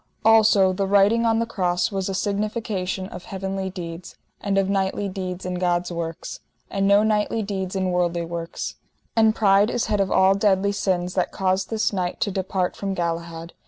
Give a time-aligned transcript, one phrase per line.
[0.25, 5.07] Also, the writing on the cross was a signification of heavenly deeds, and of knightly
[5.07, 6.39] deeds in God's works,
[6.71, 8.77] and no knightly deeds in worldly works.
[9.15, 12.95] And pride is head of all deadly sins, that caused this knight to depart from
[12.95, 13.53] Galahad.